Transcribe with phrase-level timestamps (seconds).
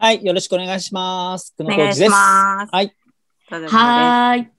[0.00, 1.52] はい、よろしくお願いします。
[1.58, 2.08] 久野浩二です。
[2.08, 2.94] はい。
[3.50, 4.52] はい。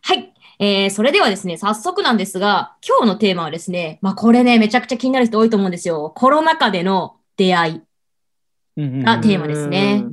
[0.00, 0.34] はい。
[0.60, 6.12] えー、それではですね、早速なんですが、今日のテーマはですね、まあこれね、めちゃくちゃ気になる人多いと思うんですよ。
[6.14, 7.82] コロナ禍での出会
[8.76, 10.04] いがテーマですね。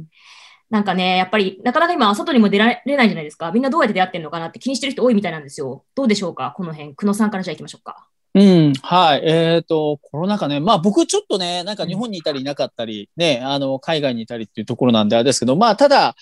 [0.72, 3.52] なんかね、やっぱり、なかなか今、外にも出られないじゃないですか。
[3.52, 5.86] みんなどうやって出会ってんのかなって気にしてる人多いみたいなんですよ。
[5.94, 6.56] どうでしょうか？
[6.58, 6.96] この辺。
[6.96, 8.08] 久野さんからじゃあ行きましょうか。
[8.40, 9.22] うん、はい。
[9.26, 10.60] えっ、ー、と、コロナ禍ね。
[10.60, 16.16] まあ僕ちょっとね、なんか日本にいたりいなかったり、ね、あの、海外にいたりっていうところなんであれですけど、まあただ、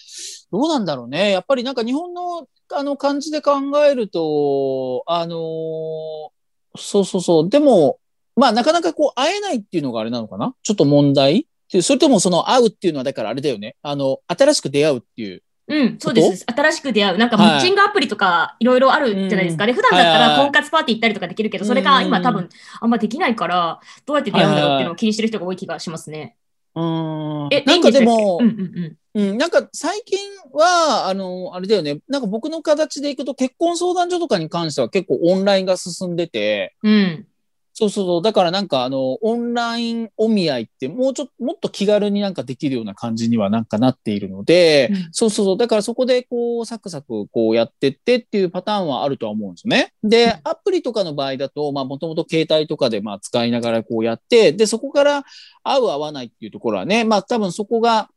[0.50, 1.32] どうなんだろうね。
[1.32, 3.54] やっぱりなんか日本の、あの、感じで考
[3.86, 5.40] えると、あのー、
[6.78, 7.50] そうそうそう。
[7.50, 8.00] でも、
[8.38, 10.56] まあなかなかこう会えないっていうのがあれなのかな？
[10.64, 11.48] ちょっと問題？
[11.82, 13.76] それともその会うっていうのはだからあれだよね。
[13.82, 16.46] あの、新しく出会うっていううん、そうです。
[16.46, 17.18] 新しく出会う。
[17.18, 19.64] なんか、マッチングアプリとか、いろいろあるじゃないですか。
[19.64, 22.50] はい、で、普段だったら婚活パーティー行ったりとかできるけど、それが今多分、
[22.80, 26.36] あんまできないから、どうやって出会うんだろうっていうのを気にしてる人が多い気がしますね。
[26.76, 27.48] うん。
[27.52, 30.20] え、なんかでも、うんうんうん、うん、なんか最近
[30.52, 37.28] は、あの、あれだよね、なんか僕の形でいくと結婚相談所とかに関しては結構オンラインが進んでて、うん。
[37.78, 38.22] そうそうそう。
[38.22, 45.58] だからなんかあの、オンラインお見合いってもうちょっと、もっと気軽になんかできるような感じにはなんかなっているので、うん、そうそうそう。
[45.58, 49.92] だからそこでこう、サクサクこうやってってっていうパターンはあるとは思うんですよね。
[50.04, 55.26] で、アプリとかの場合だと、まあもともと携帯とかでまあ使いながらこうやって、で、そこから
[55.62, 58.10] 合う合わないっていうところはね、まあ多分そこが、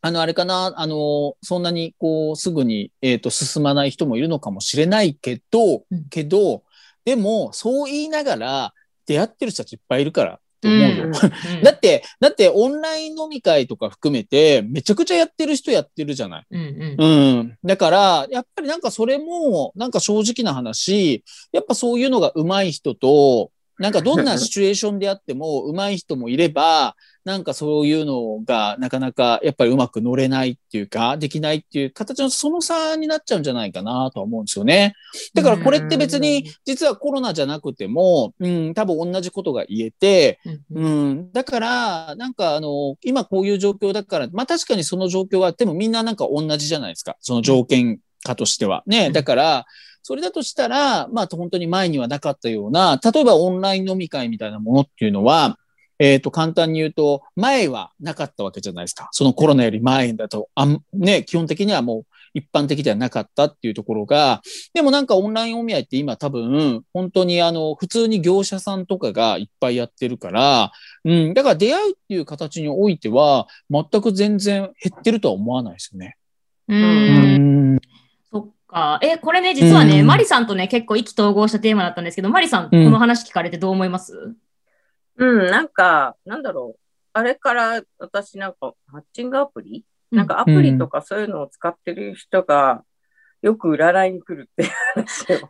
[0.00, 6.62] あの、あれかな、あの、そんなにこう、すぐに、えっ、ー、と、進まない人もいるのかもしれないけど、うん、けど、
[7.06, 8.74] でも、そう言いながら、
[9.06, 11.04] 出会ってる人たちいっぱいいるからと思うよ。
[11.04, 11.12] うん、
[11.62, 16.46] だって、だってオンライン飲み会とか含めて、めちゃくちゃやってる人やってるじゃない。
[16.50, 17.06] うん、う
[17.44, 21.22] ん、だから、やっぱりなんかそれも、なんか正直な話、
[21.52, 34.94] やっぱそういうのが上手い人と、なんかどんな シチュエーションであっても上手い人もいれば、なんかそういうのがなかなかやっぱりうまく乗れないっていうか、できないっていう形のその差になっちゃうんじゃないかなとは思うんですよね。
[35.34, 40.38] だからこれって別に実はコロナじゃなくても、うん、多分同じことが言えて、
[40.72, 47.16] うん、だからなんかあの、今こういう状況だから、まあ確かにその状況はでもみんななんか同じじゃないですか。
[47.20, 48.84] その条件化としては。
[48.86, 49.10] ね。
[49.10, 49.66] だから、
[50.06, 55.58] それだとしたら、まあ本当に前にはなかったような、例えばオンライン飲み会みたいなものっていうのは、
[55.98, 59.08] えっ、ー、と、簡単に言うと、前はなかったわけじゃないですか。
[59.10, 64.42] そのコロナより前だと、あん、ね、基本的にはもう一般的ではなかったっていうところが、
[64.74, 70.70] でもなんかオンラインお見合いって今多分、本当にあの、普通に業者さんとかがいっぱいやってるから、
[71.04, 76.16] うん、だから出会うっていう形においては、全く全然減ってるとは思わないですよね。
[76.68, 77.55] うん。
[78.68, 78.98] うんか。
[79.02, 84.34] え、これね、実はね、うん、マリさんとね、結構意気投合したテーマだったんですけど、マリさん、この話聞かれてどう思います？
[85.16, 86.80] うん、なんか、なんだろう。
[87.12, 92.84] あれから私なんか、マッチングアプリ、うん、なんかアプリとかそういうのを使ってる人が、
[93.42, 95.48] よく占いに来るっていう話を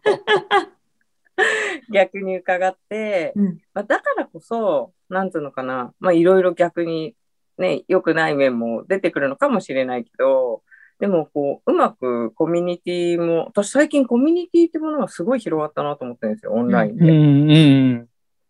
[1.93, 7.15] 逆に伺って、うん、まあ、だからこそ、なんつうのかな、まあいろいろ逆に
[7.59, 10.63] ね、良くない面も出てくるのかもしれないけど、
[10.99, 17.05] でも、こう、うまくコミュニティも、私最近コミュニティってものがすごい広がったなと思ってるんですよ、オンラインで。
[17.05, 17.55] うんう
[18.03, 18.09] ん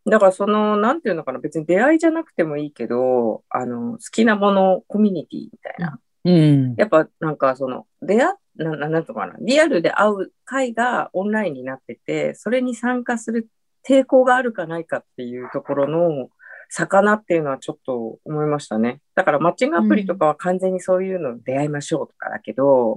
[0.09, 5.99] だからその、なんていうのかな、別に出会いじゃなくてもいいけど、あの、好きなもの、コミュニティみたいな。
[6.25, 13.49] うん、やっぱなんかその、出会な、なんとかな、リアルで会う会がオンラインになってて、それに参加する
[13.87, 16.28] 抵抗があるかないかっていうところの、
[16.69, 19.00] 魚っていうのはちょっと思いましたね。
[19.15, 22.97] だからマッチングアプリとかは完全にそういうのに出会いましょうとかだけど、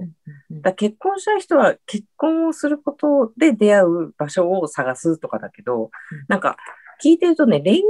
[0.50, 5.90] だ結婚したい人は結婚をすることで出会う場所を探すとかだけど、
[6.28, 6.56] なんか
[7.02, 7.80] 聞いてるとね、恋愛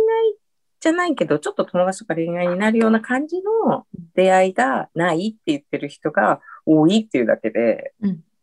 [0.81, 7.93] じゃないけど、ちょっと友達とか恋愛になるような感じの出会いがないって言ってる人が多いっていうだけで、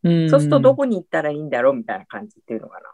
[0.03, 2.89] うん、そうするとどこに行ったらいいんだろうみたいな感じっていうのかな。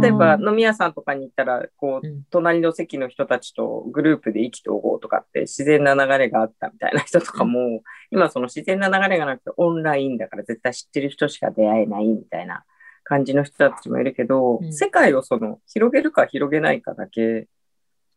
[0.00, 12.64] 例えば飲み屋さんとかに行ったら、こう、隣の席の人たちとグループで意気投合とかって自然な流れがあったみたいな人とかも、今その自然な流れがなくてオンラインだから絶対知ってる人しか出会えないみたいな
[13.04, 17.48] 感じの人たちもいるけど、うん、世界をその広げるか広げないかだけ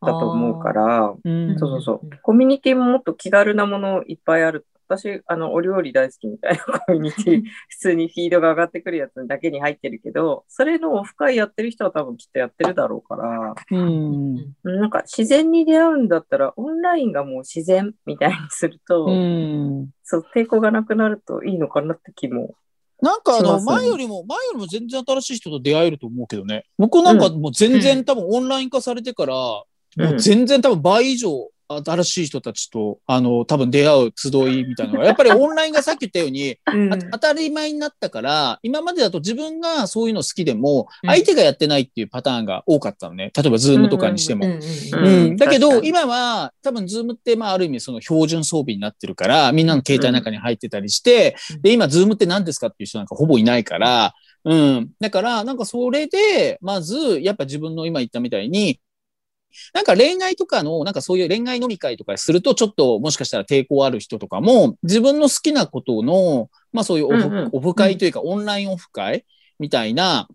[0.02, 2.10] だと思うから、そうそうそう。
[2.22, 14.36] コミュニティももっと気軽なものいっぱいある私、あの、お料理大好きみたいなコミュニティ、普通にフィードが上がってくるやつだけに入ってるけど、それのオフ会やってる人は多分きっとやってるだろうから、うん。
[14.64, 19.90] なんか自然に出会うんだったら、オンラインがもう自然みたいにすると、うん。
[20.04, 22.54] そう、抵抗がなくなるといいのかなって気も。
[23.02, 26.64] なんかあの、前よりも、前よりも全然新しい人と出会えると思うけどね。
[26.78, 29.66] 僕なんかもう全然、うん多分オンライン化されてから、も
[29.98, 41.10] うんう全然多分倍以上新しい人たちと、あの、多分出会う集いみたいなのが、やっぱりオンラインがさっき言ったように、 あ当たり前になったから、今までだと自分がそういうの好きでも、うん。
[41.10, 43.32] 相手がやってないっていうパターンが多かったのね。
[43.36, 44.46] 例えば Zoom とかにしても。
[44.46, 44.62] うんうんう
[44.96, 45.34] うん。
[45.34, 51.62] ん、だけど、今は、多分、 Zoom って、まあ、ある意味、その標準装備になってるから、みんなの携帯の中に入ってたりして、うん。
[51.62, 54.14] で、今、 Zoom って何ですかっていう人なんかほぼいないから、
[54.46, 54.92] うん。
[55.00, 58.80] だから、なんかそれで、まず、やっぱ自分の今言ったみたいに、
[59.74, 67.50] なんか恋愛とかの、なんかそういう恋愛飲み会とかすると、ちょっともしかしたら抵抗ある人とかも、自分の好きなことの、まあそういうオフ,、うんうん。
[67.54, 69.26] オフ会というか、オンラインオフ会
[69.60, 70.28] みたいな、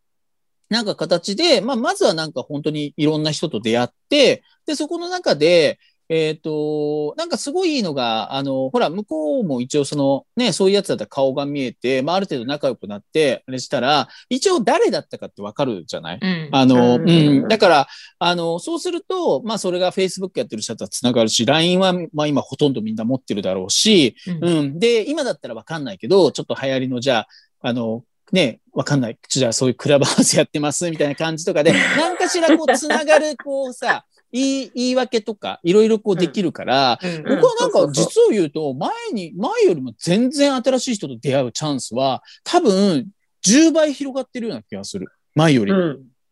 [0.69, 5.79] なんか形で、まあまずはなんか本当にいろんな人と出会って、で、そこの中で、
[6.13, 16.19] えっ、と、なんかすごいいいのが、あの、ほら、向こうも一応その、ね、そういうやつだったら顔が見えて、まあある程度仲良くなって、あれしたら、一応誰だったかってわかるじゃない？
[16.21, 16.49] うん。
[16.51, 17.45] あの、ううん。
[17.45, 24.45] ん、だから、あの、そうすると、まあ、それが Facebook やってる人とは繋がるし、LINE は、まあ、今ほとんどみんな持ってるだろうし、うん。
[24.45, 24.79] うん。
[24.81, 27.29] で、今だったらわかんないけど、ちょっと流行りの、じゃあ、
[27.61, 28.03] あの、
[28.33, 29.19] ね、わかんない。
[29.29, 43.09] じゃあ、そういうクラブハウスやってます、みたいな感じとかで、 何かしらこう、繋がる、こうさ、言い、言い訳とか、いろいろこうできるから、うん僕はなんか実を言うと、前に、前よりも全然新しい人と出会うチャンスは、多分、
[43.45, 45.09] 10倍広がってるような気がする。
[45.35, 45.73] 前より。
[45.73, 45.79] うん。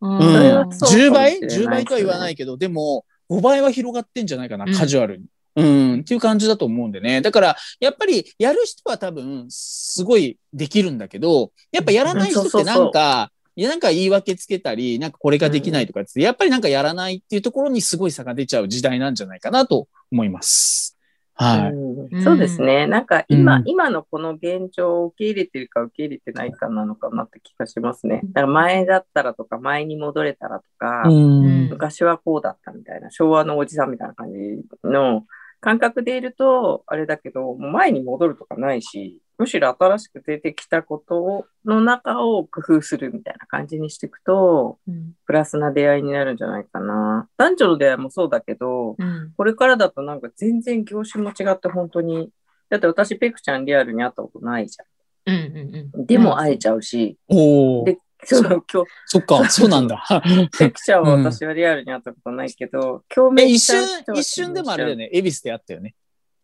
[0.01, 1.85] うんうんそれはそう10倍かもしれないですね ?10 倍？
[1.85, 5.25] とは言わないけど、でも、5倍は広がってんじゃないかな、うんカジュアルに。
[5.55, 7.21] うん、っていう感じだと思うんでね。
[7.21, 20.97] だから、やっぱり、やる人は多分、すごいできるんだけど、やっぱやらない人ってなんか、いや、なんか言い訳つけたり、なんかこれができないとかって、やっぱりなんかやらないっていうところにすごい差が出ちゃう時代なんじゃないかなと思います。
[21.33, 21.71] はい。
[21.73, 22.87] うんそうですね。
[22.87, 28.21] なんか今、うん今のこの現状を受け入れてるか受け入れてないかなのかなって気がしますね。
[28.31, 31.67] だから前だったらとか、前に戻れたらとか、うん。
[31.67, 34.39] 昔はこうだったみたいな、昭和のおじさんみたいな感じ
[34.85, 35.25] の
[35.59, 47.27] 感覚でいると、あれだけど、もう前に戻るとかないし、むしろ新しく出てきたことの中を工夫するみたいな感じにしていくと、うんプラスな出会いになるんじゃないかな。
[47.37, 52.29] 男女の出会いもそうだけど、うんこれからだとなんか全然業種も違って本当に、
[52.69, 54.77] だって私ペクちゃんリアルに会ったことないじ
[55.25, 56.05] うんうんゃん。
[56.05, 60.03] でも会えちゃうし、おーでその今日、そっか、そうなんだ。
[60.59, 65.09] ペクちゃんは私はリアルに会ったことないけど、共え、鳴一しちゃう人、は瞬一瞬でもあれだよね。
[65.13, 65.95] 恵比寿で会ったよね。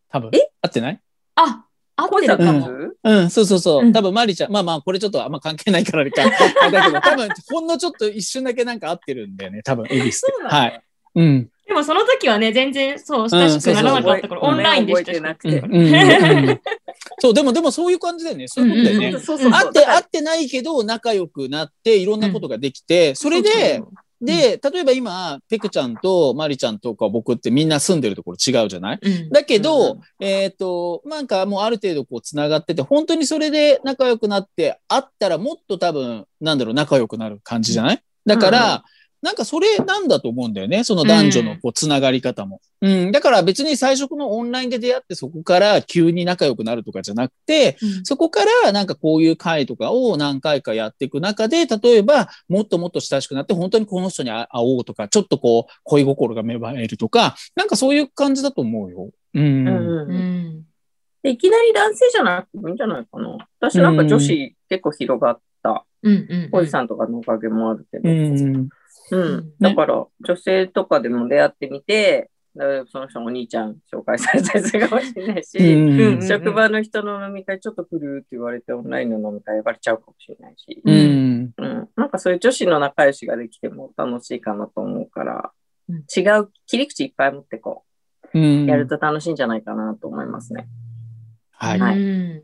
[0.08, 0.30] 多分。
[0.34, 0.38] え？
[0.40, 1.02] 会ってない？
[1.36, 1.66] あ、
[1.96, 2.68] 合って恋だったるかも。
[2.68, 3.90] んうん、そうそうそうう。
[3.90, 6.24] ん多分、マリちゃん、まあまあ、これちょっとあんま関係ないから あれか。
[6.62, 9.62] あれだけど、多分、ほんのちょっと一瞬だけなんか合ってるんだよね。
[9.64, 10.56] 多分、恵比寿そうなんで。
[10.56, 10.82] はい。
[11.16, 11.50] うん。
[11.68, 16.62] でもその時はね、全然そう、親しくならなかったから、うんオンラインでしたし覚えてなくて
[17.20, 18.48] そう、でも、でもそういう感じだよね。
[18.48, 19.18] そういうことだよね。
[19.18, 23.82] って、会ってないけど、仲良くなって、いろんなことができて、それで、
[24.26, 29.00] で、例えば今、ペクちゃんとマリちゃんとか僕ってみんな住んでるところ違うじゃない？
[29.02, 29.30] うん。
[29.30, 38.02] だけど、うんえっ、と、なんかもうある程度こう繋がってて、本当にそれで仲良くなって、会ったらもっと多分、なんだろう、仲良くなる感じじゃない？
[38.26, 38.84] だから、
[39.26, 40.84] なんかそれなんだと思うんだよね。
[40.84, 42.62] その男女のこう繋がり方も。
[42.80, 43.12] うん。
[43.12, 59.10] だから別に最初のオンラインで出会ってそこから急に仲良くなるとかじゃなくて、うんそこからなんかこういう会とかを何回かやっていく中で、例えばもっともっと親しくなって本当にこの人に会おうとか、ちょっとこう恋心が芽生えるとか、なんかそういう感じだと思うよ。
[59.34, 59.68] うん。
[59.68, 60.18] うんううん
[60.60, 60.66] ん
[61.24, 63.38] でいきなり男性じゃなくてもいいんじゃないかな。
[63.60, 65.84] 私なんか女子結構広がった。
[66.04, 68.08] うんうんおじさんとかのおかげもあるけど。
[68.08, 68.70] うん。
[69.12, 69.54] うん。
[69.60, 76.28] だから、女性とかでも出会ってみて、だからその人のお兄ちゃん紹介されたりするかもしれないし、うん。
[76.28, 81.54] 職場の人の飲み会ちょっと来るって言われて、オンラインの飲み会呼ばれちゃうかもしれないし、うん。
[81.58, 81.90] うん。
[81.96, 85.52] なんかそういう女子の仲良しができても楽しいかなと思うから、
[85.90, 87.84] うん違う切り口いっぱい持ってこ
[88.34, 88.64] うん。
[88.64, 90.68] う、やると楽しいんじゃないかなと思いますね。
[91.52, 91.80] はい。
[91.80, 92.44] はいうん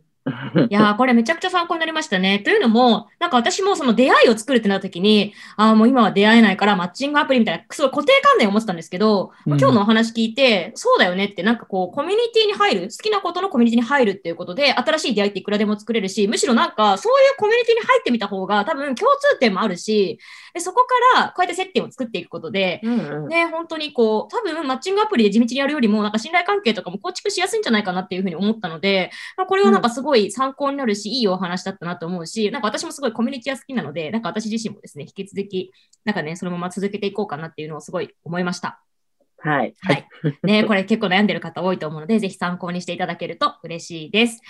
[0.69, 2.39] いやー、 これめちゃくちゃ参考になりましたね。
[2.39, 9.59] というのも、なんか私もその出会いを作るってなった時に、ああ、もう今は出会えないからマッチングアプリみたいな、すごい固定観念を持ってたんですけど、うん。
[9.59, 20.19] 今日のお話聞いて、そうだよねって、なんかこう、コミュニティに入る、好きなことのコミュニティに入るっていうことで、新しい出会いっていくらでも作れるし、むしろなんか、そういうコミュニティに入ってみた方が、多分共通点もあるし、
[20.53, 23.27] でそこからこうやって接点を作っていくことで、うんうん。
[23.27, 35.71] ね、本当にこう、多分マッチングアプリで地道にやるよりも、なんか信頼関係とかも構築しやすいんじゃないかなっていうふうに思ったので、まあ、これはなんかすごい参考になるし、いいお話だったなと思うし、なんか私もすごいコミュニティは好きなので、なんか私自身もですね、引き続き、
[36.03, 38.83] なんかね、そのまま続けていこうかなっていうのをすごい思いました。
[39.39, 39.73] はい。
[39.81, 40.07] はい。
[40.43, 44.41] ね、これ結構悩んでる方多いと思うので、ぜひ参考にしていただけると嬉しいです。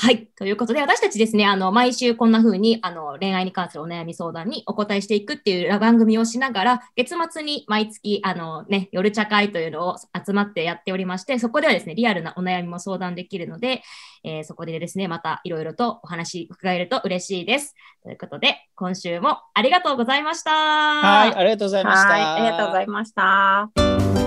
[0.00, 0.28] はい。
[0.36, 13.82] ということで、私たちですね、あの、毎週こんな風に、あの、恋愛に関するお悩み相談にお答えしていくっていう番組をしながら、月末に毎月、あのね、夜茶会というのを集まってやっておりまして、そこではですね、リアルなお悩みも相談できるので、
[14.22, 17.74] えーそこでですね、またいろいろとお話伺えると嬉しいです。
[18.04, 20.50] ということで、今週もありがとうございました。
[20.52, 22.08] はい、ありがとうございました。
[22.08, 22.22] はい。
[22.22, 24.17] ありがとうございました。